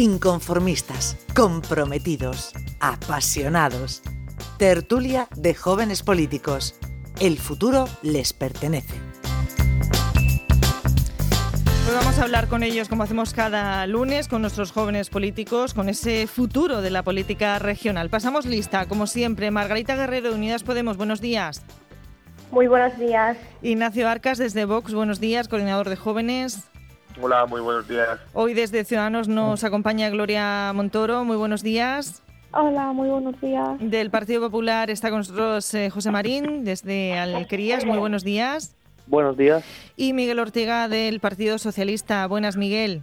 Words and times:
Inconformistas, 0.00 1.16
comprometidos, 1.34 2.52
apasionados. 2.78 4.00
Tertulia 4.56 5.26
de 5.34 5.54
jóvenes 5.54 6.04
políticos. 6.04 6.78
El 7.18 7.36
futuro 7.36 7.86
les 8.02 8.32
pertenece. 8.32 8.94
Pues 11.64 11.96
vamos 11.96 12.16
a 12.16 12.22
hablar 12.22 12.46
con 12.46 12.62
ellos 12.62 12.88
como 12.88 13.02
hacemos 13.02 13.34
cada 13.34 13.84
lunes 13.88 14.28
con 14.28 14.40
nuestros 14.40 14.70
jóvenes 14.70 15.10
políticos, 15.10 15.74
con 15.74 15.88
ese 15.88 16.28
futuro 16.28 16.80
de 16.80 16.90
la 16.90 17.02
política 17.02 17.58
regional. 17.58 18.08
Pasamos 18.08 18.46
lista, 18.46 18.86
como 18.86 19.08
siempre. 19.08 19.50
Margarita 19.50 19.96
Guerrero, 19.96 20.32
Unidas 20.32 20.62
Podemos, 20.62 20.96
buenos 20.96 21.20
días. 21.20 21.64
Muy 22.52 22.68
buenos 22.68 22.96
días. 23.00 23.36
Ignacio 23.62 24.08
Arcas 24.08 24.38
desde 24.38 24.64
Vox, 24.64 24.94
buenos 24.94 25.18
días, 25.18 25.48
coordinador 25.48 25.88
de 25.88 25.96
jóvenes. 25.96 26.70
Hola, 27.20 27.46
muy 27.46 27.60
buenos 27.60 27.88
días. 27.88 28.18
Hoy 28.32 28.54
desde 28.54 28.84
Ciudadanos 28.84 29.28
nos 29.28 29.64
acompaña 29.64 30.08
Gloria 30.10 30.72
Montoro, 30.74 31.24
muy 31.24 31.36
buenos 31.36 31.62
días. 31.62 32.22
Hola, 32.52 32.92
muy 32.92 33.08
buenos 33.08 33.40
días. 33.40 33.68
Del 33.80 34.10
Partido 34.10 34.40
Popular 34.40 34.90
está 34.90 35.10
con 35.10 35.18
nosotros 35.18 35.74
eh, 35.74 35.90
José 35.90 36.10
Marín 36.10 36.64
desde 36.64 37.18
Alquerías, 37.18 37.84
muy 37.84 37.98
buenos 37.98 38.24
días. 38.24 38.74
Buenos 39.06 39.36
días. 39.36 39.64
Y 39.96 40.12
Miguel 40.12 40.38
Ortega 40.38 40.86
del 40.86 41.18
Partido 41.18 41.58
Socialista. 41.58 42.26
Buenas, 42.26 42.56
Miguel. 42.56 43.02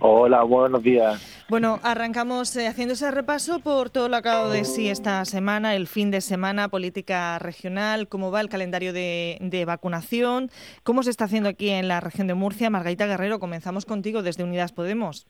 Hola, 0.00 0.42
buenos 0.42 0.82
días. 0.82 1.44
Bueno, 1.48 1.78
arrancamos 1.82 2.56
eh, 2.56 2.66
haciendo 2.66 2.94
ese 2.94 3.10
repaso 3.10 3.60
por 3.60 3.90
todo 3.90 4.08
lo 4.08 4.22
que 4.22 4.28
ha 4.28 4.48
de 4.48 4.64
sí 4.64 4.88
esta 4.88 5.24
semana, 5.24 5.74
el 5.74 5.86
fin 5.86 6.10
de 6.10 6.20
semana, 6.20 6.68
política 6.68 7.38
regional, 7.38 8.08
cómo 8.08 8.30
va 8.30 8.40
el 8.40 8.48
calendario 8.48 8.92
de, 8.92 9.36
de, 9.40 9.64
vacunación, 9.64 10.48
cómo 10.82 11.02
se 11.02 11.10
está 11.10 11.24
haciendo 11.24 11.50
aquí 11.50 11.68
en 11.68 11.88
la 11.88 12.00
región 12.00 12.26
de 12.26 12.34
Murcia. 12.34 12.70
Margarita 12.70 13.06
Guerrero, 13.06 13.38
comenzamos 13.38 13.84
contigo 13.84 14.22
desde 14.22 14.44
Unidas 14.44 14.72
Podemos. 14.72 15.26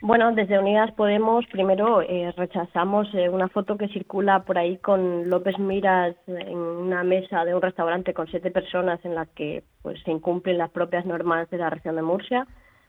Bueno, 0.00 0.32
desde 0.32 0.58
Unidas 0.58 0.92
Podemos 0.92 1.44
primero 1.46 2.02
eh, 2.02 2.32
rechazamos 2.36 3.08
eh, 3.14 3.28
una 3.28 3.48
foto 3.48 3.76
que 3.76 3.88
circula 3.88 4.44
por 4.44 4.56
ahí 4.56 4.78
con 4.78 5.28
López 5.28 5.58
Miras 5.58 6.14
en 6.28 6.56
una 6.56 7.02
mesa 7.02 7.44
de 7.44 7.52
un 7.52 7.60
restaurante 7.60 8.14
con 8.14 8.28
siete 8.28 8.52
personas 8.52 9.04
en 9.04 9.16
la 9.16 9.26
que 9.26 9.64
pues 9.82 10.00
se 10.04 10.12
incumplen 10.12 10.58
las 10.58 10.70
propias 10.70 11.04
normas 11.04 11.50
de 11.50 11.58
la 11.58 11.70
región 11.70 11.96
de 11.96 12.02
Murcia. 12.02 12.46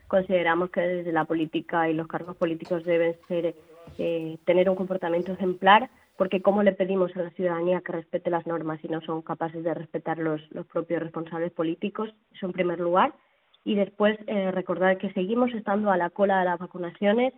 Consideramos 0.09 0.71
que 0.71 0.81
desde 0.81 1.11
la 1.11 1.25
política 1.25 1.87
y 1.87 1.93
los 1.93 2.07
cargos 2.07 2.35
políticos 2.35 2.83
deben 2.83 3.15
ser 3.27 3.53
eh, 3.99 4.39
tener 4.43 4.67
un 4.67 4.75
comportamiento 4.75 5.33
ejemplar, 5.33 5.91
porque 6.17 6.41
cómo 6.41 6.63
le 6.63 6.71
pedimos 6.71 7.15
a 7.15 7.21
la 7.21 7.29
ciudadanía 7.29 7.81
que 7.81 7.91
respete 7.91 8.31
las 8.31 8.47
normas 8.47 8.81
si 8.81 8.87
no 8.87 9.01
son 9.01 9.21
capaces 9.21 9.63
de 9.63 9.71
respetar 9.71 10.17
los, 10.17 10.41
propios 10.73 11.03
responsables 11.03 11.51
políticos, 11.51 12.09
eso 12.33 12.47
en 12.47 12.53
primer 12.53 12.79
lugar 12.79 13.13
y 13.63 13.75
después 13.75 14.17
eh, 14.25 14.49
recordar 14.49 14.97
que 14.97 15.13
seguimos 15.13 15.53
estando 15.53 15.91
a 15.91 15.97
la 15.97 16.09
cola 16.09 16.39
de 16.39 16.45
las 16.45 16.57
vacunaciones 16.57 17.31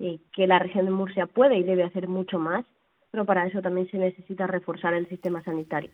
y 0.00 0.20
que 0.34 0.48
la 0.48 0.58
región 0.58 0.84
de 0.86 0.90
Murcia 0.90 1.26
puede 1.26 1.56
y 1.58 1.62
debe 1.62 1.84
hacer 1.84 2.08
mucho 2.08 2.40
más, 2.40 2.64
pero 3.12 3.24
para 3.24 3.46
eso 3.46 3.62
también 3.62 3.88
se 3.88 3.98
necesita 3.98 4.48
reforzar 4.48 4.94
el 4.94 5.08
sistema 5.08 5.44
sanitario. 5.44 5.90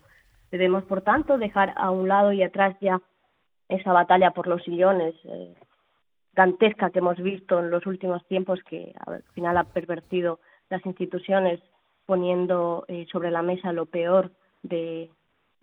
Debemos, 0.50 0.84
por 0.84 1.02
tanto, 1.02 1.36
dejar 1.36 1.74
a 1.77 1.91
un 1.91 2.08
lado 2.08 2.33
y 2.33 2.42
atrás 2.42 2.74
ya 2.80 3.02
esa 3.69 3.92
batalla 3.92 4.30
por 4.30 4.46
los 4.46 4.62
sillones 4.62 5.14
eh, 5.24 5.55
dantesca 6.34 6.91
que 6.91 7.00
hemos 7.00 7.19
visto 7.19 7.58
en 7.61 7.70
los 7.70 7.86
últimos 7.86 8.27
tiempos, 8.27 8.61
que 8.69 8.94
al 9.06 9.22
final 9.34 9.56
ha 9.56 9.64
pervertido 9.64 10.41
las 10.70 10.84
instituciones 10.86 11.61
poniendo 12.06 12.84
eh, 12.89 13.06
sobre 13.11 13.30
la 13.30 13.42
mesa 13.42 13.72
lo 13.72 13.86
peor 13.86 14.33
de, 14.62 15.11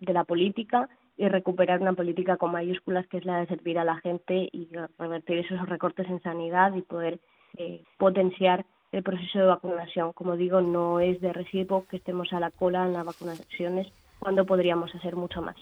la 0.00 0.24
política 0.24 0.88
y 1.16 1.28
recuperar 1.28 1.80
una 1.80 1.92
política 1.92 2.36
con 2.36 2.52
mayúsculas 2.52 3.06
que 3.08 3.18
es 3.18 3.24
la 3.24 3.40
de 3.40 3.46
servir 3.46 3.78
a 3.78 3.84
la 3.84 3.96
gente 3.98 4.48
y 4.50 4.68
revertir 4.98 5.38
esos 5.38 5.68
recortes 5.68 6.08
en 6.08 6.22
sanidad 6.22 6.74
y 6.74 6.82
poder 6.82 7.20
eh, 7.58 7.82
potenciar 7.98 8.64
el 8.92 9.02
proceso 9.02 9.38
de 9.38 9.44
vacunación. 9.44 10.12
Como 10.12 10.36
digo, 10.36 10.60
no 10.62 11.00
es 11.00 11.20
de 11.20 11.32
recibo 11.32 11.84
que 11.86 11.98
estemos 11.98 12.32
a 12.32 12.40
la 12.40 12.50
cola 12.50 12.86
en 12.86 12.94
las 12.94 13.04
vacunaciones 13.04 13.92
cuando 14.18 14.46
podríamos 14.46 14.94
hacer 14.94 15.16
mucho 15.16 15.42
más. 15.42 15.56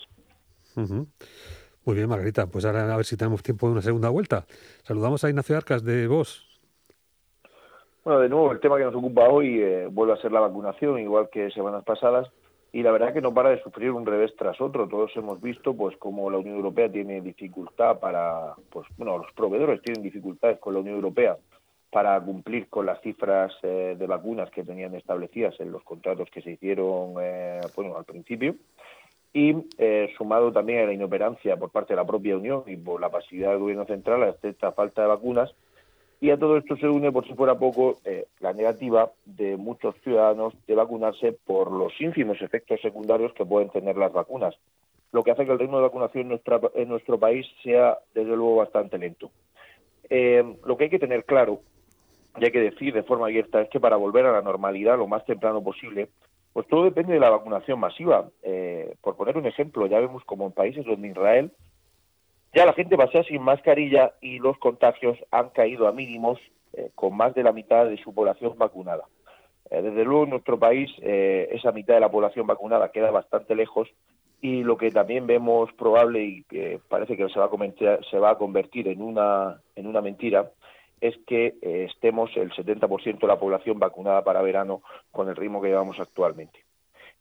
Muy 1.85 1.97
bien, 1.97 2.09
Margarita. 2.09 2.47
Pues 2.47 2.65
ahora 2.65 2.93
a 2.93 2.97
ver 2.97 3.07
si 3.07 3.17
tenemos 3.17 3.43
tiempo 3.43 3.67
de 3.67 3.73
una 3.73 3.83
segunda 3.83 4.09
vuelta. 4.09 4.47
Saludamos 4.83 5.25
a 5.25 5.31
Ignacio 5.31 5.57
Arcas 5.57 5.85
de 5.85 6.07
Vos. 6.07 6.45
Bueno, 8.05 8.21
de 8.21 8.29
nuevo, 8.29 8.53
el 8.53 8.61
tema 8.61 8.79
que 8.79 8.85
nos 8.85 8.95
ocupa 8.95 9.29
hoy 9.29 9.61
eh, 9.61 9.89
vuelve 9.91 10.15
a 10.15 10.23
ser 10.23 10.33
la 10.33 10.41
vacunación, 10.41 10.99
igual 10.99 11.29
que 11.31 11.51
semanas 11.51 11.85
pasadas 11.85 12.29
y 12.73 12.83
la 12.83 12.91
verdad 12.91 13.13
que 13.13 13.21
no 13.21 13.33
para 13.33 13.51
de 13.51 13.63
sufrir 13.63 13.91
un 13.91 14.07
revés 14.07 14.35
tras 14.37 14.61
otro. 14.61 14.89
Todos 14.89 15.11
hemos 15.17 15.41
visto 15.41 15.75
pues 15.75 15.97
como 15.97 16.31
la 16.31 16.39
Unión 16.39 16.57
Europea 16.57 16.91
tiene 16.91 17.21
dificultad 17.21 17.99
para, 17.99 18.55
pues 18.71 18.87
bueno, 18.97 19.19
los 19.19 19.33
proveedores 19.33 19.83
tienen 19.83 20.03
dificultades 20.03 20.59
con 20.59 20.75
la 20.75 20.81
Unión 20.81 20.97
Europea 20.97 21.37
para 21.91 22.21
cumplir 22.21 22.69
con 22.69 22.85
las 22.85 23.01
cifras 23.01 23.53
eh, 23.63 23.97
de 23.99 24.07
vacunas 24.07 24.51
que 24.51 24.63
tenían 24.63 24.95
establecidas 24.95 25.59
en 25.59 25.73
los 25.73 25.83
contratos 25.83 26.29
que 26.31 26.43
se 26.43 26.51
hicieron 26.53 27.15
eh, 27.21 27.61
bueno, 27.75 27.97
al 27.97 28.05
principio 28.05 28.55
y 29.33 29.55
eh, 29.79 30.13
sumado 30.17 30.53
también 30.53 30.81
a 30.81 30.87
la 30.87 30.93
inoperancia 30.93 31.57
por 31.57 31.71
parte 31.71 31.93
de 31.93 31.97
la 31.97 32.07
propia 32.07 32.37
Unión 32.37 32.65
y 32.67 32.77
por 32.77 33.01
la 33.01 33.11
pasividad 33.11 33.51
del 33.51 33.61
Gobierno 33.61 33.85
central 33.85 34.23
a 34.23 34.35
esta 34.43 34.73
falta 34.73 35.03
de 35.03 35.09
vacunas, 35.09 35.55
y 36.21 36.31
a 36.31 36.39
todo 36.39 36.57
esto 36.57 36.77
se 36.77 36.89
une, 36.89 37.13
por 37.13 37.27
si 37.27 37.35
fuera 37.35 37.59
poco, 37.59 37.99
eh, 38.05 38.27
la 38.41 38.53
negativa 38.53 39.13
de 39.25 39.57
muchos 39.57 39.95
ciudadanos 40.03 40.53
de 40.67 40.75
vacunarse 40.75 41.33
por 41.33 41.71
los 41.71 41.93
ínfimos 42.01 42.43
efectos 42.43 42.81
secundarios 42.81 43.33
que 43.35 43.47
pueden 43.47 43.71
tener 43.71 43.97
las 43.97 44.13
vacunas, 44.13 44.55
lo 45.13 45.23
que 45.23 45.31
hace 45.31 45.47
que 45.47 45.53
el 45.53 45.59
ritmo 45.59 45.77
de 45.77 45.85
vacunación 45.85 46.23
en, 46.23 46.29
nuestra, 46.31 46.61
en 46.75 46.89
nuestro 46.89 47.19
país 47.19 47.47
sea, 47.63 47.99
desde 48.15 48.35
luego, 48.35 48.57
bastante 48.57 48.99
lento. 48.99 49.31
Eh, 50.11 50.57
lo 50.65 50.77
que 50.77 50.85
hay 50.85 50.91
que 50.91 50.99
tener 50.99 51.25
claro, 51.25 51.61
y 52.37 52.45
hay 52.45 52.51
que 52.51 52.61
decir 52.61 52.93
de 52.93 53.05
forma 53.05 53.27
abierta, 53.27 53.61
es 53.61 53.69
que 53.69 53.81
para 53.81 53.97
volver 53.97 54.27
a 54.27 54.33
la 54.33 54.43
normalidad 54.43 54.99
lo 54.99 55.07
más 55.07 55.25
temprano 55.25 55.63
posible, 55.63 56.09
pues 56.59 56.67
todo 56.67 56.83
depende 56.83 57.15
de 57.15 57.21
la 57.21 57.31
vacunación 57.31 57.79
masiva. 57.79 58.31
Eh, 58.43 58.97
por 59.01 59.15
poner 59.15 59.37
un 59.37 59.47
ejemplo, 59.47 59.87
ya 59.87 60.01
vemos 60.01 60.25
como 60.25 60.45
en 60.45 60.51
países 60.51 60.85
donde 60.85 61.07
Israel 61.07 61.53
ya 62.53 62.67
la 62.67 62.73
gente 62.73 62.97
pasea 62.97 63.23
sin 63.23 63.43
mascarilla 63.43 64.15
y 64.21 64.41
los 64.41 64.59
contagios 64.59 65.17
han 65.31 65.51
caído 65.51 65.87
a 65.87 65.93
mínimos 65.93 66.41
eh, 66.73 66.91
con 66.97 67.17
más 67.17 67.33
de 67.37 67.45
la 67.45 67.53
mitad 67.53 67.87
de 67.87 67.97
su 67.99 68.13
población 68.13 68.59
vacunada. 68.59 69.05
Eh, 69.71 69.83
desde 69.83 70.05
luego 70.05 70.25
en 70.25 70.31
nuestro 70.31 70.59
país 70.59 70.91
eh, 71.01 71.49
esa 71.53 71.71
mitad 71.71 71.95
de 71.95 72.01
la 72.01 72.11
población 72.11 72.49
vacunada 72.49 72.91
queda 72.91 73.13
bastante 73.13 73.55
lejos 73.55 73.89
y 74.41 74.65
lo 74.65 74.77
que 74.77 74.91
también 74.91 75.29
vemos 75.29 75.73
probable 75.75 76.25
y 76.25 76.43
que 76.43 76.81
parece 76.89 77.17
que 77.17 77.29
se 77.29 77.39
va 77.39 77.45
a, 77.45 78.03
se 78.11 78.19
va 78.19 78.31
a 78.31 78.39
convertir 78.39 78.89
en 78.89 79.01
una, 79.01 79.61
en 79.77 79.87
una 79.87 80.01
mentira 80.01 80.51
es 81.01 81.17
que 81.27 81.55
estemos 81.63 82.37
el 82.37 82.51
70% 82.51 83.21
de 83.21 83.27
la 83.27 83.39
población 83.39 83.79
vacunada 83.79 84.23
para 84.25 84.43
verano 84.43 84.83
con 85.11 85.29
el 85.29 85.37
ritmo 85.37 85.61
que 85.61 85.69
llevamos 85.69 85.99
actualmente. 86.01 86.61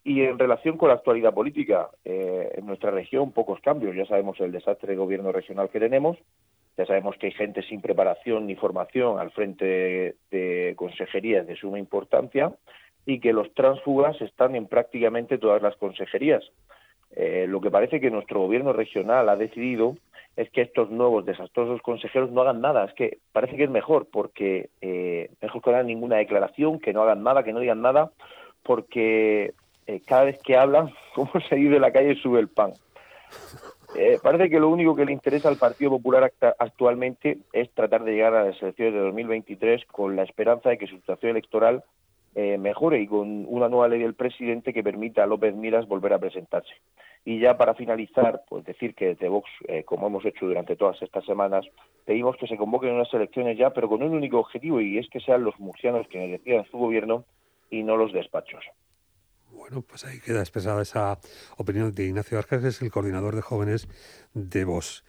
Y 0.07 0.21
en 0.21 0.39
relación 0.39 0.77
con 0.77 0.87
la 0.87 0.95
actualidad 0.95 1.33
política, 1.33 1.89
eh, 2.05 2.53
en 2.55 2.65
nuestra 2.65 2.91
región 2.91 3.33
pocos 3.33 3.59
cambios. 3.59 3.93
Ya 3.93 4.05
sabemos 4.05 4.39
el 4.39 4.53
desastre 4.53 4.93
de 4.93 4.97
gobierno 4.97 5.33
regional 5.33 5.69
que 5.69 5.81
tenemos, 5.81 6.17
ya 6.77 6.85
sabemos 6.85 7.17
que 7.17 7.25
hay 7.25 7.33
gente 7.33 7.61
sin 7.63 7.81
preparación 7.81 8.47
ni 8.47 8.55
formación 8.55 9.19
al 9.19 9.31
frente 9.31 10.15
de, 10.31 10.73
consejerías 10.77 11.45
de 11.45 11.57
suma 11.57 11.77
importancia 11.77 12.53
y 13.05 13.19
que 13.19 13.33
los 13.33 13.53
transfugas 13.53 14.21
están 14.21 14.55
en 14.55 14.67
prácticamente 14.67 15.37
todas 15.37 15.61
las 15.61 15.75
consejerías. 15.75 16.41
Eh, 17.11 17.45
lo 17.49 17.59
que 17.59 17.69
parece 17.69 17.99
que 17.99 18.09
nuestro 18.09 18.39
gobierno 18.39 18.71
regional 18.71 19.27
ha 19.27 19.35
decidido 19.35 19.97
es 20.37 20.51
que 20.51 20.61
estos 20.61 20.91
nuevos 20.91 21.25
desastrosos 21.25 21.81
consejeros 21.81 22.31
no 22.31 22.41
hagan 22.41 22.61
nada. 22.61 22.85
Es 22.85 22.93
que 22.93 23.17
parece 23.33 23.57
que 23.57 23.63
es 23.63 23.69
mejor, 23.69 24.07
porque 24.09 24.69
eh, 24.81 25.31
mejor 25.41 25.61
que 25.61 25.71
no 25.71 25.75
hagan 25.75 25.87
ninguna 25.87 26.17
declaración, 26.17 26.79
que 26.79 26.93
no 26.93 27.01
hagan 27.01 27.23
nada, 27.23 27.43
que 27.43 27.51
no 27.51 27.59
digan 27.59 27.81
nada, 27.81 28.11
porque 28.61 29.55
eh, 29.87 30.01
cada 30.05 30.25
vez 30.25 30.39
que 30.43 30.55
hablan, 30.55 30.93
cómo 31.15 31.31
seguir 31.49 31.71
de 31.71 31.79
la 31.79 31.91
calle 31.91 32.15
sube 32.15 32.39
el 32.39 32.49
pan. 32.49 32.73
Eh, 33.95 34.19
parece 34.21 34.49
que 34.49 34.59
lo 34.59 34.69
único 34.69 34.95
que 34.95 35.05
le 35.05 35.11
interesa 35.11 35.49
al 35.49 35.57
Partido 35.57 35.91
Popular 35.91 36.31
actualmente 36.59 37.39
es 37.51 37.71
tratar 37.71 38.03
de 38.03 38.11
llegar 38.11 38.35
a 38.35 38.45
las 38.45 38.61
elecciones 38.61 38.93
de 38.93 38.99
2023 38.99 39.85
con 39.85 40.15
la 40.15 40.23
esperanza 40.23 40.69
de 40.69 40.77
que 40.77 40.87
su 40.87 40.97
situación 40.97 41.31
electoral 41.31 41.83
eh, 42.37 42.57
mejore 42.57 43.01
y 43.01 43.07
con 43.07 43.45
una 43.47 43.67
nueva 43.67 43.87
ley 43.87 43.99
del 43.99 44.13
presidente 44.13 44.71
que 44.71 44.83
permita 44.83 45.23
a 45.23 45.27
López 45.27 45.55
Miras 45.55 45.87
volver 45.87 46.13
a 46.13 46.19
presentarse. 46.19 46.71
Y 47.25 47.39
ya 47.39 47.57
para 47.57 47.73
finalizar, 47.73 48.43
pues 48.47 48.63
decir 48.63 48.95
que 48.95 49.07
desde 49.07 49.27
Vox, 49.27 49.49
como 49.83 50.07
hemos 50.07 50.23
hecho 50.23 50.45
durante 50.45 50.77
todas 50.77 51.01
estas 51.01 51.25
semanas, 51.25 51.65
pedimos 52.05 52.37
que 52.37 52.47
se 52.47 52.55
convoquen 52.55 52.93
unas 52.93 53.13
elecciones 53.13 53.57
ya, 53.57 53.71
pero 53.71 53.89
con 53.89 54.01
un 54.01 54.13
único 54.13 54.39
objetivo 54.39 54.79
y 54.79 54.97
es 54.97 55.09
que 55.09 55.19
sean 55.19 55.43
los 55.43 55.59
murcianos 55.59 56.07
quienes 56.07 56.31
decidan 56.31 56.63
su 56.71 56.77
gobierno 56.77 57.25
y 57.69 57.83
no 57.83 57.97
los 57.97 58.13
despachos. 58.13 58.63
Bueno, 59.51 59.81
pues 59.81 60.05
ahí 60.05 60.19
queda 60.19 60.39
expresada 60.39 60.81
esa 60.81 61.17
opinión 61.57 61.91
de 61.91 62.05
Ignacio 62.05 62.37
Arcas, 62.37 62.61
que 62.61 62.67
es 62.67 62.81
el 62.81 62.91
coordinador 62.91 63.35
de 63.35 63.41
jóvenes 63.41 63.87
de 64.33 64.65
VOZ. 64.65 65.03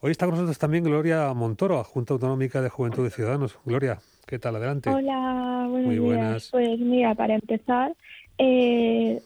Hoy 0.00 0.12
está 0.12 0.26
con 0.26 0.36
nosotros 0.36 0.58
también 0.58 0.84
Gloria 0.84 1.32
Montoro, 1.34 1.82
Junta 1.84 2.14
Autonómica 2.14 2.62
de 2.62 2.70
Juventud 2.70 3.04
de 3.04 3.10
Ciudadanos. 3.10 3.58
Gloria, 3.64 3.98
¿qué 4.30 4.38
tal? 4.38 4.56
Adelante. 4.56 4.88
Hola, 4.88 5.66
buenos 5.68 5.86
Muy 5.86 5.98
buenas. 5.98 6.48
Pues 6.52 6.78
mira, 6.78 7.14
para 7.16 7.34
empezar, 7.34 7.92
eh, 8.38 9.20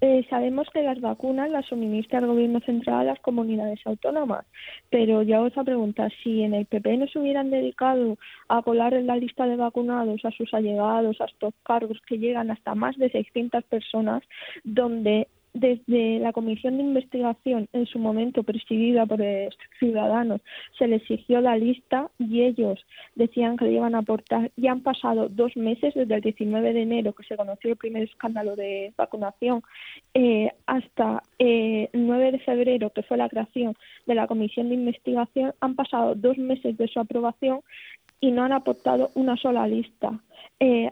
eh, 0.00 0.26
sabemos 0.30 0.68
que 0.72 0.82
las 0.82 1.00
vacunas 1.00 1.50
las 1.50 1.66
suministra 1.66 2.20
el 2.20 2.26
Gobierno 2.26 2.60
central 2.60 3.00
a 3.00 3.04
las 3.12 3.20
comunidades 3.20 3.80
autónomas, 3.84 4.46
pero 4.88 5.22
ya 5.22 5.42
os 5.42 5.58
a 5.58 5.64
preguntar 5.64 6.12
si 6.22 6.42
en 6.42 6.54
el 6.54 6.66
PP 6.66 6.96
no 6.96 7.08
se 7.08 7.18
hubieran 7.18 7.50
dedicado 7.50 8.16
a 8.48 8.62
colar 8.62 8.94
en 8.94 9.08
la 9.08 9.16
lista 9.16 9.46
de 9.46 9.56
vacunados 9.56 10.24
a 10.24 10.30
sus 10.30 10.54
allegados, 10.54 11.20
a 11.20 11.24
estos 11.24 11.52
cargos 11.64 12.00
que 12.06 12.18
llegan 12.18 12.50
hasta 12.52 12.76
más 12.76 12.96
de 12.98 13.10
600 13.10 13.64
personas, 13.64 14.22
donde 14.62 15.26
desde 15.56 16.18
la 16.18 16.32
comisión 16.32 16.76
de 16.76 16.82
investigación, 16.82 17.68
en 17.72 17.86
su 17.86 17.98
momento 17.98 18.42
presidida 18.42 19.06
por 19.06 19.20
Ciudadanos, 19.78 20.40
se 20.78 20.86
le 20.86 20.96
exigió 20.96 21.40
la 21.40 21.56
lista 21.56 22.10
y 22.18 22.42
ellos 22.42 22.84
decían 23.14 23.56
que 23.56 23.64
le 23.64 23.72
iban 23.72 23.94
a 23.94 23.98
aportar. 23.98 24.50
Ya 24.56 24.72
han 24.72 24.82
pasado 24.82 25.28
dos 25.28 25.56
meses, 25.56 25.94
desde 25.94 26.14
el 26.14 26.20
19 26.20 26.72
de 26.72 26.82
enero, 26.82 27.14
que 27.14 27.24
se 27.24 27.36
conoció 27.36 27.70
el 27.70 27.76
primer 27.76 28.02
escándalo 28.02 28.54
de 28.54 28.92
vacunación, 28.96 29.62
eh, 30.14 30.50
hasta 30.66 31.22
eh, 31.38 31.88
el 31.92 32.06
9 32.06 32.32
de 32.32 32.38
febrero, 32.40 32.90
que 32.90 33.02
fue 33.02 33.16
la 33.16 33.28
creación 33.28 33.74
de 34.06 34.14
la 34.14 34.26
comisión 34.26 34.68
de 34.68 34.74
investigación. 34.74 35.54
Han 35.60 35.74
pasado 35.74 36.14
dos 36.14 36.36
meses 36.36 36.76
de 36.76 36.88
su 36.88 37.00
aprobación 37.00 37.60
y 38.20 38.30
no 38.30 38.44
han 38.44 38.52
aportado 38.52 39.10
una 39.14 39.36
sola 39.36 39.66
lista. 39.66 40.20
Eh, 40.58 40.90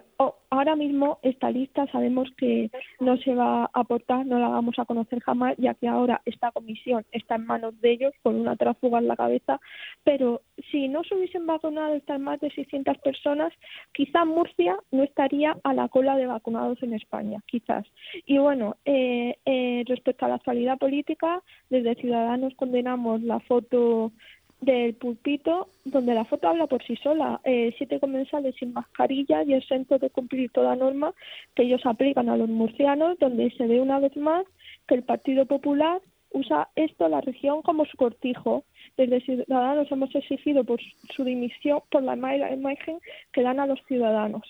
ahora 0.51 0.77
mismo 0.77 1.19
esta 1.23 1.51
lista 1.51 1.87
sabemos 1.87 2.29
que 2.37 2.71
no 3.01 3.17
se 3.17 3.35
va 3.35 3.65
a 3.65 3.71
aportar, 3.73 4.27
no 4.27 4.39
la 4.39 4.49
vamos 4.49 4.79
a 4.79 4.85
conocer 4.85 5.21
jamás, 5.21 5.55
ya 5.57 5.75
que 5.75 5.89
ahora 5.89 6.21
esta 6.27 6.53
comisión 6.53 7.05
está 7.13 7.37
en 7.37 7.47
manos 7.47 7.81
de 7.81 7.93
ellos 7.93 8.13
con 8.23 8.37
una 8.37 8.57
tráfuga 8.57 8.99
en 8.99 9.09
la 9.09 9.17
cabeza, 9.17 9.61
pero 10.05 10.43
si 10.71 10.89
no 10.89 11.03
se 11.05 11.15
hubiesen 11.15 11.47
vacunado 11.47 11.95
estas 11.95 12.21
más 12.21 12.41
de 12.41 12.51
600 12.51 12.99
personas, 12.99 13.53
quizá 13.93 14.25
Murcia 14.25 14.77
no 14.91 15.03
estaría 15.03 15.57
a 15.65 15.73
la 15.73 15.89
cola 15.89 16.17
de 16.17 16.27
vacunados 16.27 16.83
en 16.83 16.93
España, 16.93 17.41
quizás. 17.47 17.87
Y 18.27 18.39
bueno, 18.39 18.77
eh, 18.85 19.37
eh, 19.47 19.83
respecto 19.87 20.27
a 20.27 20.29
la 20.29 20.37
actualidad 20.37 20.79
política, 20.79 21.43
desde 21.71 21.95
Ciudadanos 21.97 22.55
condenamos 22.55 23.23
la 23.23 23.41
foto 23.41 24.13
del 24.61 24.95
pulpito, 24.95 25.69
donde 25.85 26.15
la 26.15 26.25
foto 26.25 26.49
habla 26.49 26.67
por 26.67 26.83
sí 26.85 26.97
sola. 26.97 27.41
Eh, 27.45 27.75
siete 27.77 28.01
comensales 28.01 28.55
sin 28.57 28.73
mascarilla 28.73 29.43
y 29.43 29.55
exentos 29.55 30.01
de 30.01 30.11
cumplir 30.11 30.51
toda 30.51 30.77
norma 30.77 31.13
que 31.55 31.65
ellos 31.65 31.85
aplican 31.85 32.29
a 32.29 32.37
los 32.37 32.49
murcianos, 32.49 33.19
donde 33.19 33.51
se 33.51 33.67
ve 33.67 33.81
una 33.81 33.99
vez 33.99 34.17
más 34.17 34.47
que 34.89 34.95
el 34.95 35.03
Partido 35.03 35.47
Popular 35.47 36.01
usa 36.35 36.69
esto, 36.75 37.09
la 37.09 37.21
región, 37.21 37.63
como 37.63 37.85
su 37.87 37.97
cortijo. 37.97 38.65
Desde 38.97 39.21
Ciudadanos 39.21 39.91
hemos 39.91 40.15
exigido 40.15 40.65
por 40.65 40.81
su 41.15 41.25
dimisión 41.25 41.81
por 41.91 42.03
la 42.03 42.15
imagen 42.53 42.99
que 43.33 43.43
dan 43.43 43.61
a 43.61 43.67
los 43.67 43.81
ciudadanos. 43.87 44.43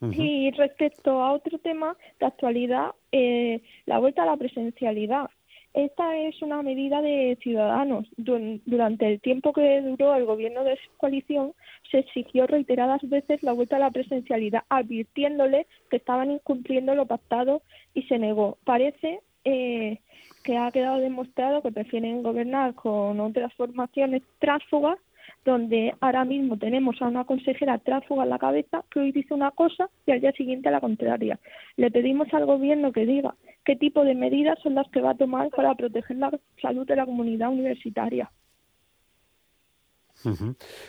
Y 0.00 0.50
respecto 0.50 1.22
a 1.22 1.32
otro 1.32 1.58
tema 1.58 1.96
de 2.20 2.26
actualidad, 2.26 2.90
eh, 3.12 3.62
la 3.86 3.98
vuelta 3.98 4.22
a 4.22 4.26
la 4.26 4.36
presencialidad. 4.36 5.30
Esta 5.76 6.16
es 6.16 6.40
una 6.40 6.62
medida 6.62 7.02
de 7.02 7.36
ciudadanos. 7.42 8.08
Durante 8.16 9.08
el 9.08 9.20
tiempo 9.20 9.52
que 9.52 9.82
duró 9.82 10.14
el 10.14 10.24
gobierno 10.24 10.64
de 10.64 10.78
coalición, 10.96 11.52
se 11.90 11.98
exigió 11.98 12.46
reiteradas 12.46 13.06
veces 13.06 13.42
la 13.42 13.52
vuelta 13.52 13.76
a 13.76 13.80
la 13.80 13.90
presencialidad, 13.90 14.62
advirtiéndole 14.70 15.66
que 15.90 15.98
estaban 15.98 16.30
incumpliendo 16.30 16.94
lo 16.94 17.04
pactado 17.04 17.60
y 17.92 18.04
se 18.04 18.18
negó. 18.18 18.56
Parece 18.64 19.20
eh, 19.44 19.98
que 20.44 20.56
ha 20.56 20.72
quedado 20.72 20.96
demostrado 20.96 21.60
que 21.60 21.72
prefieren 21.72 22.22
gobernar 22.22 22.74
con 22.74 23.20
otras 23.20 23.52
formaciones 23.52 24.22
tránsfugas 24.38 24.98
donde 25.44 25.94
ahora 26.00 26.24
mismo 26.24 26.56
tenemos 26.56 27.00
a 27.02 27.08
una 27.08 27.24
consejera 27.24 27.78
tránsfuga 27.78 28.24
en 28.24 28.30
la 28.30 28.38
cabeza 28.38 28.82
que 28.90 29.00
hoy 29.00 29.12
dice 29.12 29.34
una 29.34 29.50
cosa 29.50 29.90
y 30.06 30.12
al 30.12 30.22
día 30.22 30.32
siguiente 30.32 30.70
la 30.70 30.80
contraria. 30.80 31.38
Le 31.76 31.90
pedimos 31.90 32.32
al 32.32 32.46
gobierno 32.46 32.92
que 32.92 33.04
diga 33.04 33.34
qué 33.66 33.76
tipo 33.76 34.04
de 34.04 34.14
medidas 34.14 34.58
son 34.62 34.76
las 34.76 34.88
que 34.90 35.00
va 35.00 35.10
a 35.10 35.16
tomar 35.16 35.50
para 35.50 35.74
proteger 35.74 36.16
la 36.16 36.30
salud 36.62 36.86
de 36.86 36.96
la 36.96 37.04
comunidad 37.04 37.50
universitaria. 37.50 38.30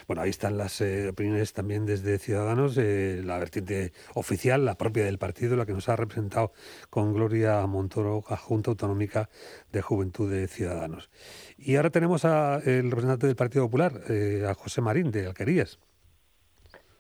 Bueno, 0.08 0.22
ahí 0.22 0.30
están 0.30 0.58
las 0.58 0.80
eh, 0.80 1.10
opiniones 1.10 1.54
también 1.54 1.86
desde 1.86 2.18
Ciudadanos, 2.18 2.78
eh, 2.78 3.22
la 3.24 3.38
vertiente 3.38 3.92
oficial, 4.16 4.64
la 4.64 4.76
propia 4.76 5.04
del 5.04 5.18
partido, 5.18 5.58
la 5.58 5.66
que 5.66 5.74
nos 5.74 5.90
ha 5.90 5.96
representado 5.96 6.54
con 6.90 7.14
Gloria 7.14 7.66
Montoro, 7.68 8.22
Junta 8.22 8.72
Autonómica 8.72 9.30
de 9.72 9.82
Juventud 9.82 10.32
de 10.32 10.48
Ciudadanos. 10.48 11.10
Y 11.58 11.76
ahora 11.76 11.90
tenemos 11.90 12.24
al 12.26 12.62
representante 12.64 13.28
del 13.28 13.36
Partido 13.36 13.66
Popular, 13.66 13.92
eh, 14.10 14.46
a 14.48 14.54
José 14.54 14.82
Marín, 14.82 15.12
de 15.12 15.28
Alquerías. 15.28 15.78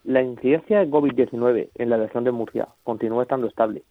La 0.03 0.21
incidencia 0.21 0.80
de 0.80 0.89
COVID-19 0.89 1.69
en 1.75 1.89
la 1.89 1.97
región 1.97 2.23
de 2.23 2.31
Murcia 2.31 2.68
continúa 2.83 3.23
estando 3.23 3.47
estable. 3.47 3.83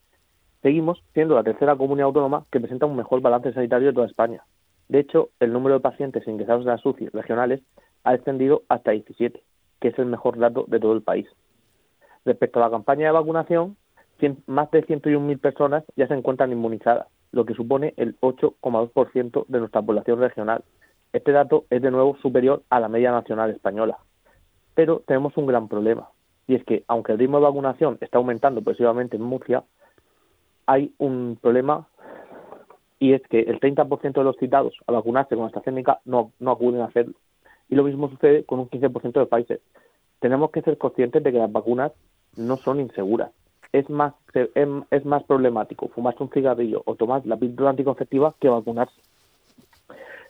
Seguimos 0.62 1.02
siendo 1.14 1.34
la 1.34 1.44
tercera 1.44 1.76
comunidad 1.76 2.06
autónoma 2.06 2.46
que 2.50 2.60
presenta 2.60 2.86
un 2.86 2.96
mejor 2.96 3.20
balance 3.20 3.52
sanitario 3.52 3.88
de 3.88 3.94
toda 3.94 4.06
España. 4.06 4.42
De 4.88 5.00
hecho, 5.00 5.30
el 5.40 5.52
número 5.52 5.74
de 5.74 5.80
pacientes 5.80 6.26
ingresados 6.26 6.62
en 6.62 6.68
las 6.68 6.84
UCI 6.84 7.08
regionales 7.08 7.62
ha 8.04 8.14
extendido 8.14 8.62
hasta 8.68 8.92
17, 8.92 9.42
que 9.80 9.88
es 9.88 9.98
el 9.98 10.06
mejor 10.06 10.38
dato 10.38 10.64
de 10.68 10.80
todo 10.80 10.92
el 10.92 11.02
país. 11.02 11.26
Respecto 12.24 12.58
a 12.58 12.62
la 12.62 12.70
campaña 12.70 13.06
de 13.06 13.12
vacunación, 13.12 13.76
más 14.46 14.70
de 14.70 14.84
101.000 14.86 15.38
personas 15.38 15.84
ya 15.96 16.08
se 16.08 16.14
encuentran 16.14 16.52
inmunizadas, 16.52 17.08
lo 17.32 17.44
que 17.44 17.54
supone 17.54 17.94
el 17.96 18.18
8,2% 18.20 19.46
de 19.46 19.58
nuestra 19.58 19.82
población 19.82 20.20
regional. 20.20 20.64
Este 21.12 21.32
dato 21.32 21.64
es 21.70 21.82
de 21.82 21.90
nuevo 21.90 22.16
superior 22.22 22.62
a 22.70 22.80
la 22.80 22.88
media 22.88 23.10
nacional 23.10 23.50
española. 23.50 23.98
Pero 24.74 25.02
tenemos 25.06 25.36
un 25.36 25.46
gran 25.46 25.68
problema, 25.68 26.08
y 26.46 26.54
es 26.54 26.64
que 26.64 26.84
aunque 26.88 27.12
el 27.12 27.18
ritmo 27.18 27.38
de 27.38 27.44
vacunación 27.44 27.98
está 28.00 28.18
aumentando 28.18 28.62
progresivamente 28.62 29.16
en 29.16 29.22
Murcia, 29.22 29.64
hay 30.66 30.92
un 30.98 31.38
problema 31.40 31.86
y 32.98 33.12
es 33.12 33.22
que 33.28 33.40
el 33.40 33.60
30% 33.60 34.12
de 34.12 34.24
los 34.24 34.36
citados 34.36 34.74
a 34.86 34.92
vacunarse 34.92 35.36
con 35.36 35.46
AstraZeneca 35.46 36.00
no, 36.04 36.32
no 36.38 36.50
acuden 36.52 36.80
a 36.80 36.86
hacerlo 36.86 37.14
y 37.68 37.74
lo 37.74 37.84
mismo 37.84 38.08
sucede 38.08 38.44
con 38.44 38.60
un 38.60 38.70
15% 38.70 39.12
de 39.12 39.26
países. 39.26 39.60
Tenemos 40.20 40.50
que 40.50 40.62
ser 40.62 40.78
conscientes 40.78 41.22
de 41.22 41.32
que 41.32 41.38
las 41.38 41.50
vacunas 41.50 41.92
no 42.36 42.56
son 42.56 42.80
inseguras. 42.80 43.30
Es 43.72 43.90
más, 43.90 44.14
es 44.34 45.04
más 45.04 45.24
problemático 45.24 45.88
fumarse 45.88 46.22
un 46.22 46.30
cigarrillo 46.30 46.82
o 46.86 46.94
tomar 46.94 47.26
la 47.26 47.36
píldora 47.36 47.70
anticonceptiva 47.70 48.34
que 48.40 48.48
vacunarse. 48.48 48.94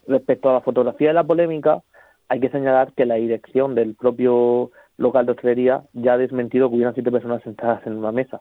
Respecto 0.06 0.48
a 0.48 0.54
la 0.54 0.60
fotografía 0.60 1.08
de 1.08 1.14
la 1.14 1.24
polémica, 1.24 1.82
hay 2.28 2.40
que 2.40 2.48
señalar 2.48 2.92
que 2.92 3.06
la 3.06 3.16
dirección 3.16 3.74
del 3.74 3.94
propio 3.94 4.70
local 4.96 5.26
de 5.26 5.32
hostelería 5.32 5.84
ya 5.92 6.14
ha 6.14 6.18
desmentido 6.18 6.68
que 6.68 6.76
hubieran 6.76 6.94
siete 6.94 7.12
personas 7.12 7.42
sentadas 7.42 7.86
en 7.86 7.96
una 7.96 8.12
mesa, 8.12 8.40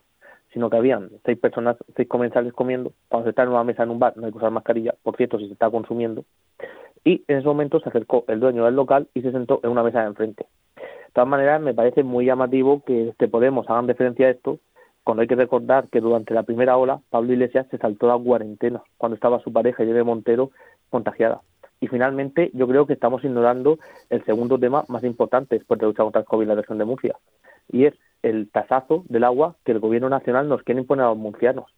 sino 0.56 0.70
que 0.70 0.78
habían 0.78 1.10
seis 1.26 1.38
personas, 1.38 1.76
seis 1.98 2.08
comensales 2.08 2.54
comiendo. 2.54 2.94
Cuando 3.10 3.26
se 3.26 3.32
está 3.32 3.44
en 3.44 3.50
una 3.50 3.66
mesa 3.66 3.84
en 3.84 3.90
un 3.90 4.00
bar 4.00 4.16
no 4.16 4.26
hay 4.26 4.32
que 4.32 4.38
usar 4.38 4.52
mascarilla, 4.52 4.96
por 5.04 5.18
cierto, 5.18 5.38
si 5.38 5.48
se 5.48 5.54
está 5.54 5.70
consumiendo 5.70 6.24
y 7.04 7.24
en 7.28 7.38
ese 7.38 7.46
momento 7.46 7.82
se 7.82 7.90
acercó 7.90 8.24
el 8.30 8.40
dueño 8.40 8.64
del 8.64 8.76
local 8.76 9.10
y 9.14 9.22
se 9.22 9.34
sentó 9.34 9.60
en 9.64 9.70
una 9.70 9.84
mesa 9.84 10.00
de 10.00 10.08
enfrente. 10.08 10.46
De 10.76 11.12
todas 11.14 11.30
maneras, 11.30 11.62
me 11.62 11.74
parece 11.74 12.04
muy 12.04 12.26
llamativo 12.26 12.84
que 12.86 13.10
este 13.10 13.28
Podemos 13.28 13.70
hagan 13.70 13.88
referencia 13.88 14.28
a 14.28 14.32
esto, 14.32 14.60
cuando 15.04 15.22
hay 15.22 15.28
que 15.28 15.36
recordar 15.36 15.90
que 15.90 16.00
durante 16.00 16.34
la 16.34 16.44
primera 16.44 16.78
ola 16.78 17.02
Pablo 17.10 17.34
Iglesias 17.34 17.68
se 17.70 17.78
saltó 17.78 18.08
la 18.08 18.18
cuarentena 18.18 18.82
cuando 18.98 19.16
estaba 19.16 19.40
su 19.42 19.52
pareja 19.54 19.84
Irene 19.84 20.04
Montero 20.04 20.52
contagiada. 20.90 21.42
Y 21.82 21.88
finalmente, 21.88 22.50
yo 22.54 22.66
creo 22.68 22.88
que 22.88 22.94
estamos 22.94 23.26
ignorando 23.26 23.78
el 24.10 24.24
segundo 24.24 24.58
tema 24.58 24.86
más 24.88 25.04
importante 25.04 25.56
después 25.56 25.80
de 25.80 25.86
luchar 25.86 26.06
contra 26.06 26.22
el 26.22 26.28
COVID 26.28 26.44
en 26.44 26.50
la 26.50 26.56
región 26.56 26.78
de 26.78 26.86
Murcia, 26.86 27.16
y 27.72 27.86
es 27.86 27.94
el 28.26 28.50
tasazo 28.50 29.06
del 29.08 29.24
agua 29.24 29.56
que 29.64 29.72
el 29.72 29.80
gobierno 29.80 30.10
nacional 30.10 30.50
nos 30.50 30.64
quiere 30.64 30.82
imponer 30.82 31.06
a 31.06 31.10
los 31.10 31.18
murcianos. 31.18 31.72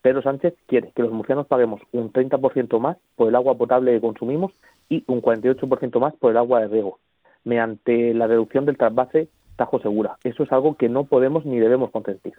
Pedro 0.00 0.22
Sánchez 0.22 0.54
quiere 0.66 0.92
que 0.96 1.02
los 1.02 1.12
murcianos 1.12 1.46
paguemos 1.46 1.82
un 1.92 2.10
30% 2.10 2.78
más 2.80 2.96
por 3.16 3.28
el 3.28 3.34
agua 3.34 3.56
potable 3.56 3.92
que 3.92 4.00
consumimos 4.00 4.52
y 4.88 5.04
un 5.06 5.20
48% 5.20 6.00
más 6.00 6.14
por 6.14 6.30
el 6.30 6.38
agua 6.38 6.60
de 6.60 6.68
riego, 6.68 7.00
mediante 7.44 8.14
la 8.14 8.26
reducción 8.26 8.64
del 8.64 8.78
trasvase 8.78 9.28
Tajo 9.56 9.78
Segura. 9.80 10.16
Eso 10.24 10.42
es 10.42 10.52
algo 10.52 10.74
que 10.76 10.88
no 10.88 11.04
podemos 11.04 11.44
ni 11.44 11.58
debemos 11.58 11.90
consentir. 11.90 12.32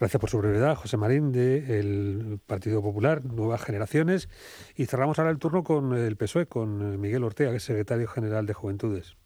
Gracias 0.00 0.20
por 0.20 0.28
su 0.28 0.38
brevedad, 0.38 0.74
José 0.74 0.96
Marín, 0.96 1.30
del 1.30 2.40
Partido 2.48 2.82
Popular, 2.82 3.24
Nuevas 3.24 3.62
Generaciones. 3.62 4.28
Y 4.74 4.86
cerramos 4.86 5.20
ahora 5.20 5.30
el 5.30 5.38
turno 5.38 5.62
con 5.62 5.94
el 5.94 6.16
PSOE, 6.16 6.46
con 6.46 7.00
Miguel 7.00 7.22
Ortega, 7.22 7.50
que 7.50 7.58
es 7.58 7.62
secretario 7.62 8.08
general 8.08 8.44
de 8.46 8.54
Juventudes. 8.54 9.16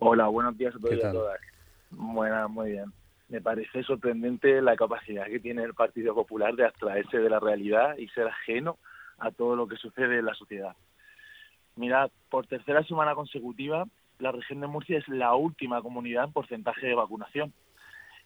Hola, 0.00 0.26
buenos 0.28 0.56
días 0.56 0.74
a 0.74 0.78
todos 0.78 0.94
y 0.94 1.02
a 1.02 1.12
todas. 1.12 1.40
Buenas, 1.90 2.48
muy 2.50 2.72
bien 2.72 2.92
me 3.28 3.40
parece 3.40 3.82
sorprendente 3.82 4.62
la 4.62 4.76
capacidad 4.76 5.26
que 5.26 5.40
tiene 5.40 5.62
el 5.62 5.74
Partido 5.74 6.14
Popular 6.14 6.54
de 6.54 6.64
abstraerse 6.64 7.18
de 7.18 7.28
la 7.30 7.38
realidad 7.38 7.96
y 7.98 8.08
ser 8.08 8.26
ajeno 8.26 8.78
a 9.18 9.30
todo 9.30 9.54
lo 9.54 9.68
que 9.68 9.76
sucede 9.76 10.18
en 10.18 10.24
la 10.24 10.34
sociedad. 10.34 10.74
Mira, 11.76 12.08
por 12.30 12.46
tercera 12.46 12.82
semana 12.84 13.14
consecutiva, 13.14 13.84
la 14.18 14.32
región 14.32 14.60
de 14.60 14.66
Murcia 14.66 14.98
es 14.98 15.08
la 15.08 15.34
última 15.34 15.82
comunidad 15.82 16.24
en 16.24 16.32
porcentaje 16.32 16.86
de 16.86 16.94
vacunación. 16.94 17.52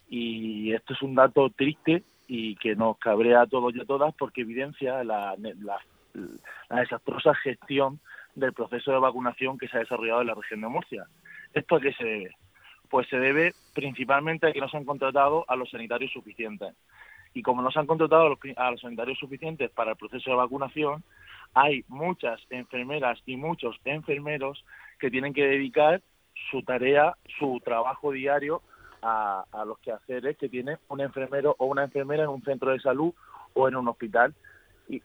Y 0.09 0.73
esto 0.73 0.95
es 0.95 1.02
un 1.02 1.14
dato 1.14 1.50
triste 1.50 2.05
y 2.29 2.55
que 2.57 2.76
nos 2.76 2.97
cabrea 2.99 3.43
a 3.43 3.47
todos 3.47 3.75
y 3.75 3.81
a 3.81 3.85
todas 3.85 4.14
porque 4.14 4.43
evidencia 4.43 5.02
la, 5.05 5.35
la 5.37 6.81
desastrosa 6.81 7.35
gestión 7.35 7.99
del 8.35 8.52
proceso 8.52 8.93
de 8.93 8.99
vacunación 8.99 9.59
que 9.59 9.69
se 9.69 9.76
ha 9.76 9.81
desarrollado 9.81 10.21
en 10.21 10.29
la 10.29 10.35
región 10.35 10.61
de 10.61 10.69
Murcia. 10.69 11.07
¿Esto 11.54 11.76
a 11.76 11.80
qué 11.80 11.92
se 11.92 12.04
debe? 12.04 12.37
pues 12.92 13.09
se 13.09 13.18
debe 13.18 13.54
principalmente 13.73 14.47
a 14.47 14.52
que 14.52 14.61
no 14.61 14.68
se 14.68 14.76
han 14.76 14.85
contratado 14.85 15.47
a 15.49 15.56
los 15.56 15.71
sanitarios 15.71 16.12
suficientes. 16.12 16.75
Y 17.32 17.40
como 17.40 17.62
no 17.62 17.71
se 17.71 17.78
han 17.78 17.87
contratado 17.87 18.37
a 18.56 18.71
los, 18.71 18.80
sanitarios 18.82 19.18
suficientes 19.18 19.71
para 19.71 19.92
el 19.92 19.97
proceso 19.97 20.28
de 20.28 20.37
vacunación, 20.37 21.02
hay 21.54 21.87
muchas 21.88 22.38
enfermeras 22.50 23.18
y 23.25 23.38
muchos 23.38 23.80
enfermeros 23.87 24.62
que 25.00 25.11
tienen 25.11 25.32
que 25.32 25.47
dedicar 25.47 26.02
su 26.50 26.62
tarea, 26.64 27.16
su 27.38 27.62
trabajo 27.64 28.12
diario 28.12 28.61
a, 29.00 29.47
a 29.52 29.64
los 29.64 29.78
quehaceres 29.78 30.37
que 30.37 30.50
tiene 30.50 30.76
un 30.88 31.00
enfermero 31.00 31.56
o 31.59 31.64
una 31.64 31.85
enfermera 31.85 32.25
en 32.25 32.28
un 32.28 32.42
centro 32.42 32.73
de 32.73 32.80
salud 32.80 33.14
o 33.54 33.68
en 33.68 33.76
un 33.76 33.88
hospital 33.88 34.35
y, 34.87 35.00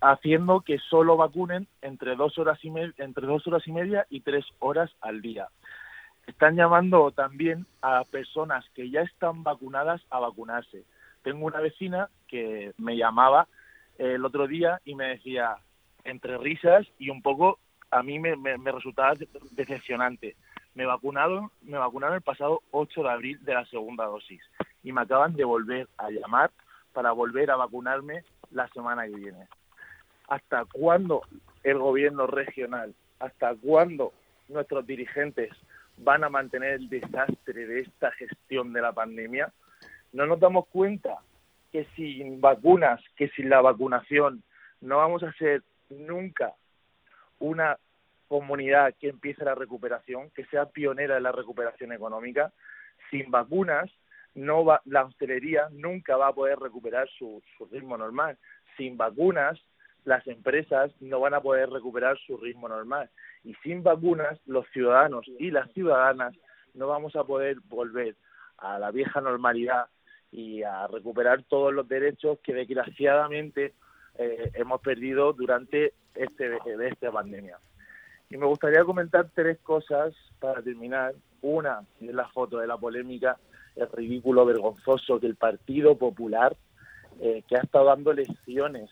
haciendo 0.00 0.60
que 0.60 0.78
solo 0.90 1.16
vacunen 1.16 1.66
entre 1.80 2.16
dos 2.16 2.36
horas 2.38 2.58
y 2.62 2.68
entre 2.98 3.26
dos 3.26 3.46
horas 3.46 3.66
y 3.66 3.72
media 3.72 4.06
y 4.10 4.20
tres 4.20 4.44
horas 4.58 4.90
al 5.00 5.22
día. 5.22 5.48
Están 6.30 6.54
llamando 6.54 7.10
también 7.10 7.66
a 7.82 8.04
personas 8.04 8.64
que 8.76 8.88
ya 8.88 9.00
están 9.00 9.42
vacunadas 9.42 10.00
a 10.10 10.20
vacunarse. 10.20 10.84
Tengo 11.24 11.44
una 11.44 11.58
vecina 11.58 12.08
que 12.28 12.72
me 12.78 12.96
llamaba 12.96 13.48
el 13.98 14.24
otro 14.24 14.46
día 14.46 14.80
y 14.84 14.94
me 14.94 15.08
decía, 15.08 15.56
entre 16.04 16.38
risas 16.38 16.86
y 17.00 17.10
un 17.10 17.20
poco, 17.20 17.58
a 17.90 18.04
mí 18.04 18.20
me, 18.20 18.36
me, 18.36 18.70
resultaba 18.70 19.14
decepcionante. 19.50 20.36
Me 20.74 20.86
vacunaron, 20.86 21.50
me 21.62 21.78
vacunaron 21.78 22.14
el 22.14 22.22
pasado 22.22 22.62
8 22.70 23.02
de 23.02 23.10
abril 23.10 23.44
de 23.44 23.54
la 23.54 23.66
segunda 23.66 24.04
dosis 24.04 24.40
y 24.84 24.92
me 24.92 25.00
acaban 25.00 25.34
de 25.34 25.42
volver 25.42 25.88
a 25.98 26.10
llamar 26.10 26.52
para 26.92 27.10
volver 27.10 27.50
a 27.50 27.56
vacunarme 27.56 28.22
la 28.52 28.68
semana 28.68 29.04
que 29.04 29.16
viene. 29.16 29.48
¿Hasta 30.28 30.64
cuándo 30.66 31.22
el 31.64 31.78
gobierno 31.78 32.28
regional, 32.28 32.94
hasta 33.18 33.56
cuándo 33.56 34.12
nuestros 34.48 34.86
dirigentes 34.86 35.50
van 36.02 36.24
a 36.24 36.28
mantener 36.28 36.74
el 36.74 36.88
desastre 36.88 37.66
de 37.66 37.80
esta 37.80 38.10
gestión 38.12 38.72
de 38.72 38.82
la 38.82 38.92
pandemia? 38.92 39.52
No 40.12 40.26
nos 40.26 40.40
damos 40.40 40.66
cuenta 40.68 41.18
que 41.70 41.86
sin 41.96 42.40
vacunas, 42.40 43.00
que 43.16 43.28
sin 43.30 43.48
la 43.48 43.60
vacunación, 43.60 44.42
no 44.80 44.98
vamos 44.98 45.22
a 45.22 45.32
ser 45.34 45.62
nunca 45.88 46.52
una 47.38 47.78
comunidad 48.28 48.94
que 48.98 49.08
empiece 49.08 49.44
la 49.44 49.54
recuperación, 49.54 50.30
que 50.30 50.44
sea 50.46 50.66
pionera 50.66 51.16
en 51.16 51.22
la 51.22 51.32
recuperación 51.32 51.92
económica. 51.92 52.52
Sin 53.10 53.30
vacunas, 53.30 53.90
no 54.34 54.64
va, 54.64 54.80
la 54.84 55.04
hostelería 55.04 55.68
nunca 55.70 56.16
va 56.16 56.28
a 56.28 56.32
poder 56.32 56.58
recuperar 56.58 57.08
su 57.18 57.42
ritmo 57.70 57.96
normal. 57.96 58.38
Sin 58.76 58.96
vacunas, 58.96 59.60
las 60.04 60.26
empresas 60.26 60.90
no 61.00 61.20
van 61.20 61.34
a 61.34 61.40
poder 61.40 61.70
recuperar 61.70 62.18
su 62.26 62.36
ritmo 62.36 62.68
normal. 62.68 63.10
Y 63.44 63.54
sin 63.62 63.82
vacunas, 63.82 64.38
los 64.46 64.66
ciudadanos 64.72 65.26
y 65.38 65.50
las 65.50 65.70
ciudadanas 65.72 66.34
no 66.74 66.86
vamos 66.86 67.16
a 67.16 67.24
poder 67.24 67.58
volver 67.68 68.16
a 68.58 68.78
la 68.78 68.90
vieja 68.90 69.20
normalidad 69.20 69.86
y 70.32 70.62
a 70.62 70.86
recuperar 70.86 71.42
todos 71.44 71.72
los 71.72 71.88
derechos 71.88 72.38
que 72.42 72.54
desgraciadamente 72.54 73.74
eh, 74.16 74.50
hemos 74.54 74.80
perdido 74.80 75.32
durante 75.32 75.94
este, 76.14 76.58
esta 76.86 77.10
pandemia. 77.10 77.58
Y 78.28 78.36
me 78.36 78.46
gustaría 78.46 78.84
comentar 78.84 79.30
tres 79.34 79.58
cosas 79.58 80.14
para 80.38 80.62
terminar. 80.62 81.14
Una 81.42 81.82
es 82.00 82.14
la 82.14 82.28
foto 82.28 82.58
de 82.58 82.66
la 82.66 82.76
polémica 82.76 83.38
es 83.76 83.90
ridículo, 83.92 84.44
vergonzoso 84.44 85.20
que 85.20 85.26
el 85.26 85.36
Partido 85.36 85.96
Popular, 85.96 86.56
eh, 87.20 87.42
que 87.48 87.56
ha 87.56 87.60
estado 87.60 87.86
dando 87.86 88.12
lecciones 88.12 88.90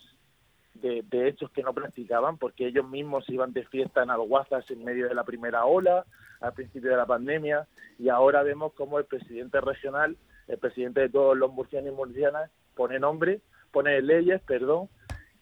de, 0.81 1.29
hechos 1.29 1.51
que 1.51 1.63
no 1.63 1.73
practicaban, 1.73 2.39
porque 2.39 2.67
ellos 2.67 2.89
mismos 2.89 3.29
iban 3.29 3.53
de 3.53 3.65
fiesta 3.67 4.03
en 4.03 4.11
Alguazas 4.11 4.71
en 4.71 4.85
medio 4.85 5.09
de 5.09 5.15
la 5.15 5.25
primera 5.25 5.65
ola, 5.65 6.05
al 6.41 6.53
principio 6.53 6.91
de 6.91 6.97
la 6.97 7.07
pandemia, 7.07 7.67
y 7.99 8.09
ahora 8.09 8.43
vemos 8.43 8.73
cómo 8.75 8.99
el 8.99 9.05
presidente 9.05 9.61
regional, 9.61 10.17
el 10.47 10.59
presidente 10.59 11.01
de 11.01 11.09
todos 11.09 11.37
los 11.37 11.53
murcianos 11.53 11.93
y 11.93 11.97
murcianas, 11.97 12.51
pone 12.75 12.99
nombre, 12.99 13.41
pone 13.73 14.01
leyes, 14.01 14.41
perdón, 14.43 14.89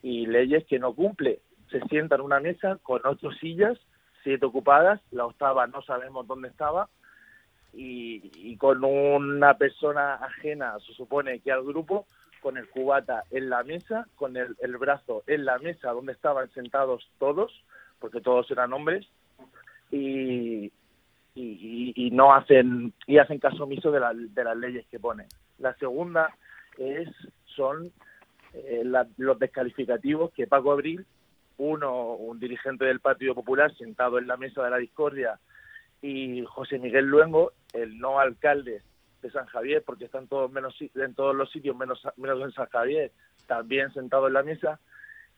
y 0.02 0.26
leyes 0.26 0.64
que 0.66 0.78
no 0.78 0.94
cumple. 0.94 1.40
Se 1.70 1.80
sienta 1.88 2.14
en 2.14 2.22
una 2.22 2.40
mesa 2.40 2.78
con 2.82 3.00
ocho 3.04 3.30
sillas, 3.32 3.78
siete 4.22 4.46
ocupadas, 4.46 5.00
la 5.10 5.26
octava 5.26 5.66
no 5.66 5.82
sabemos 5.82 6.26
dónde 6.26 6.48
estaba, 6.48 6.88
y, 7.76 8.56
con 8.56 8.82
una 8.84 9.58
persona 9.58 10.14
ajena, 10.14 10.78
se 10.86 10.94
supone 10.94 11.40
que 11.40 11.52
al 11.52 11.64
grupo, 11.64 12.06
con 12.40 12.56
el 12.56 12.68
cubata 12.68 13.24
en 13.30 13.50
la 13.50 13.62
mesa, 13.62 14.06
con 14.14 14.36
el, 14.36 14.54
brazo 14.78 15.22
en 15.26 15.44
la 15.44 15.58
mesa 15.58 15.90
donde 15.90 16.12
estaban 16.12 16.50
sentados 16.52 17.08
todos, 17.18 17.52
porque 17.98 18.20
todos 18.20 18.50
eran 18.50 18.72
hombres, 18.72 19.06
y, 19.90 20.72
y, 21.34 22.10
no 22.12 22.34
hacen 22.34 22.92
y 23.06 23.18
hacen 23.18 23.38
caso 23.38 23.64
omiso 23.64 23.90
de, 23.90 24.00
de 24.30 24.44
las 24.44 24.56
leyes 24.56 24.86
que 24.90 24.98
ponen. 24.98 25.26
La 25.58 25.74
segunda 25.74 26.34
es 26.78 27.08
son 27.54 27.92
eh, 28.52 28.82
los 29.16 29.38
descalificativos 29.38 30.32
que 30.32 30.46
Paco 30.46 30.72
Abril, 30.72 31.06
uno, 31.58 32.14
un 32.14 32.38
dirigente 32.38 32.84
del 32.84 33.00
Partido 33.00 33.34
Popular, 33.34 33.74
sentado 33.76 34.18
en 34.18 34.26
la 34.26 34.36
mesa 34.36 34.62
de 34.62 34.70
la 34.70 34.78
discordia, 34.78 35.38
y 36.02 36.44
José 36.44 36.78
Miguel 36.78 37.06
Luengo, 37.06 37.52
el 37.72 37.98
no 37.98 38.18
alcalde 38.18 38.82
de 39.26 39.32
San 39.32 39.46
Javier, 39.46 39.82
porque 39.84 40.06
están 40.06 40.28
todos 40.28 40.50
menos 40.50 40.74
en 40.80 41.14
todos 41.14 41.34
los 41.34 41.50
sitios 41.50 41.76
menos, 41.76 42.00
menos 42.16 42.40
en 42.42 42.52
San 42.52 42.66
Javier, 42.66 43.10
también 43.46 43.92
sentado 43.92 44.26
en 44.26 44.32
la 44.32 44.42
mesa, 44.42 44.80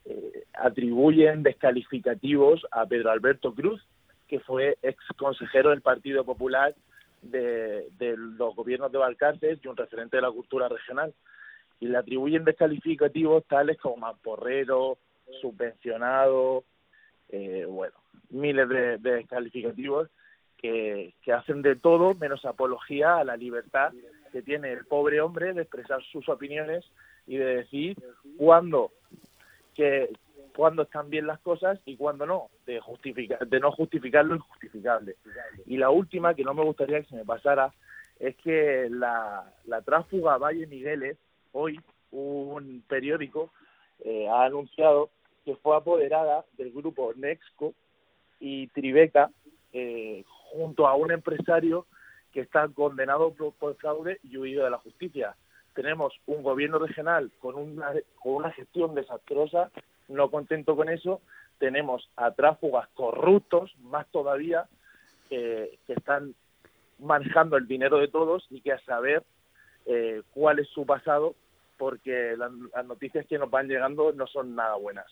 eh, 0.04 0.44
atribuyen 0.54 1.42
descalificativos 1.42 2.66
a 2.70 2.86
Pedro 2.86 3.10
Alberto 3.10 3.54
Cruz, 3.54 3.84
que 4.26 4.40
fue 4.40 4.78
ex 4.82 4.98
consejero 5.16 5.70
del 5.70 5.82
Partido 5.82 6.24
Popular 6.24 6.74
de, 7.22 7.88
los 7.98 8.54
gobiernos 8.54 8.92
de 8.92 8.98
Valcarces 8.98 9.58
y 9.62 9.68
un 9.68 9.76
referente 9.76 10.16
de 10.16 10.22
la 10.22 10.30
cultura 10.30 10.68
regional. 10.68 11.14
Y 11.80 11.86
le 11.86 11.98
atribuyen 11.98 12.44
descalificativos 12.44 13.44
tales 13.46 13.78
como 13.78 13.96
mamporrero, 13.96 14.98
subvencionado, 15.40 16.64
eh, 17.28 17.66
bueno, 17.68 17.94
miles 18.30 18.68
de 18.68 18.98
descalificativos 18.98 20.08
que, 20.58 21.14
hacen 21.32 21.62
de 21.62 21.76
todo 21.76 22.14
menos 22.14 22.44
apología 22.44 23.16
a 23.16 23.24
la 23.24 23.36
libertad 23.36 23.92
que 24.32 24.42
tiene 24.42 24.72
el 24.72 24.84
pobre 24.84 25.20
hombre 25.20 25.54
de 25.54 25.62
expresar 25.62 26.02
sus 26.04 26.28
opiniones 26.28 26.84
y 27.26 27.36
de 27.36 27.56
decir 27.56 27.96
cuándo 28.36 28.90
que 29.74 30.10
cuándo 30.54 30.82
están 30.82 31.08
bien 31.08 31.26
las 31.28 31.38
cosas 31.38 31.78
y 31.84 31.96
cuándo 31.96 32.26
no, 32.26 32.48
de 32.66 32.80
justificar, 32.80 33.46
de 33.46 33.60
no 33.60 33.70
justificar 33.70 34.24
lo 34.24 34.34
injustificable. 34.34 35.14
Y 35.66 35.76
la 35.76 35.90
última, 35.90 36.34
que 36.34 36.42
no 36.42 36.52
me 36.52 36.64
gustaría 36.64 37.00
que 37.00 37.08
se 37.08 37.14
me 37.14 37.24
pasara, 37.24 37.72
es 38.18 38.34
que 38.38 38.88
la, 38.90 39.52
la 39.66 39.82
tránsfuga 39.82 40.36
Valle 40.36 40.66
Migueles, 40.66 41.16
hoy 41.52 41.78
un 42.10 42.82
periódico 42.88 43.52
eh, 44.04 44.26
ha 44.28 44.46
anunciado 44.46 45.10
que 45.44 45.54
fue 45.54 45.76
apoderada 45.76 46.44
del 46.56 46.72
grupo 46.72 47.12
Nexco 47.14 47.74
y 48.40 48.66
Tribeca 48.68 49.30
eh, 49.72 50.24
junto 50.52 50.86
a 50.86 50.94
un 50.94 51.10
empresario 51.10 51.86
que 52.32 52.40
está 52.40 52.68
condenado 52.68 53.32
por, 53.32 53.76
fraude 53.76 54.18
y 54.22 54.36
huido 54.36 54.64
de 54.64 54.70
la 54.70 54.78
justicia. 54.78 55.34
Tenemos 55.74 56.14
un 56.26 56.42
gobierno 56.42 56.78
regional 56.78 57.30
con 57.40 57.54
una, 57.54 57.92
con 58.20 58.34
una 58.34 58.50
gestión 58.52 58.94
desastrosa, 58.94 59.70
no 60.08 60.30
contento 60.30 60.76
con 60.76 60.88
eso, 60.88 61.20
tenemos 61.58 62.08
a 62.16 62.30
tráfugas 62.32 62.88
corruptos, 62.94 63.74
más 63.80 64.06
todavía, 64.08 64.66
que 65.28 65.78
están 65.88 66.34
manejando 66.98 67.56
el 67.56 67.66
dinero 67.66 67.98
de 67.98 68.08
todos 68.08 68.46
y 68.50 68.60
que 68.60 68.72
a 68.72 68.80
saber 68.80 69.22
eh, 69.86 70.22
cuál 70.32 70.58
es 70.58 70.68
su 70.68 70.84
pasado, 70.84 71.34
porque 71.76 72.36
las 72.36 72.86
noticias 72.86 73.26
que 73.26 73.38
nos 73.38 73.50
van 73.50 73.68
llegando 73.68 74.12
no 74.12 74.26
son 74.26 74.54
nada 74.54 74.74
buenas. 74.76 75.06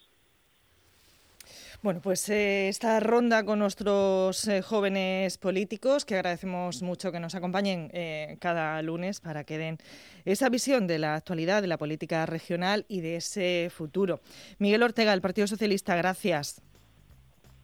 Bueno, 1.83 2.01
pues 2.03 2.29
eh, 2.31 2.69
esta 2.69 2.99
ronda 3.01 3.45
con 3.45 3.59
nuestros 3.59 4.49
eh, 4.49 4.63
jóvenes 4.63 5.39
políticos, 5.39 6.05
que 6.05 6.15
agradecemos 6.15 6.83
mucho 6.83 7.13
que 7.13 7.21
nos 7.21 7.35
acompañen 7.35 7.91
eh, 7.93 8.39
cada 8.41 8.81
lunes 8.83 9.21
para 9.21 9.45
que 9.45 9.59
den 9.59 9.79
esa 10.25 10.49
visión 10.49 10.87
de 10.87 10.99
la 10.99 11.15
actualidad, 11.15 11.63
de 11.63 11.69
la 11.69 11.79
política 11.79 12.27
regional 12.27 12.87
y 12.89 13.01
de 13.01 13.17
ese 13.17 13.71
futuro. 13.71 14.21
Miguel 14.59 14.83
Ortega, 14.83 15.13
del 15.13 15.21
Partido 15.21 15.47
Socialista, 15.47 15.95
gracias. 15.97 16.63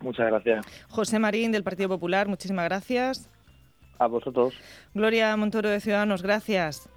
Muchas 0.01 0.27
gracias. 0.27 0.67
José 0.89 1.19
Marín, 1.19 1.53
del 1.53 1.65
Partido 1.65 1.89
Popular, 1.89 2.29
muchísimas 2.29 2.65
gracias. 2.67 3.31
A 3.99 4.07
vosotros. 4.07 4.55
Gloria 4.95 5.37
Montoro, 5.37 5.69
de 5.69 5.81
Ciudadanos, 5.81 6.23
gracias. 6.23 6.89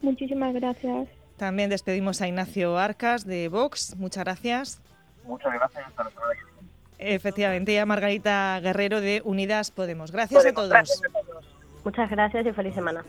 Muchísimas 0.00 0.54
gracias. 0.54 1.08
También 1.36 1.70
despedimos 1.70 2.20
a 2.20 2.28
Ignacio 2.28 2.78
Arcas, 2.78 3.26
de 3.26 3.48
Vox. 3.48 3.96
Muchas 3.96 4.24
gracias. 4.24 4.82
Muchas 5.24 5.52
gracias. 5.52 5.86
Hasta 5.86 6.04
la 6.04 6.10
semana 6.10 6.32
que 6.34 6.42
viene. 6.42 6.51
Efectivamente, 7.04 7.72
y 7.72 7.76
a 7.76 7.86
Margarita 7.86 8.58
Guerrero 8.60 9.00
de 9.00 9.22
Unidas 9.24 9.70
Podemos. 9.70 10.12
Gracias 10.12 10.46
a 10.46 10.52
todos. 10.52 11.02
Muchas 11.84 12.10
gracias 12.10 12.46
y 12.46 12.52
feliz 12.52 12.74
semana. 12.74 13.04